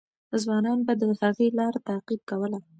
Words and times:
ځوانان 0.41 0.79
به 0.87 0.93
د 0.99 1.03
هغې 1.21 1.47
لار 1.57 1.75
تعقیب 1.87 2.21
کوله. 2.29 2.59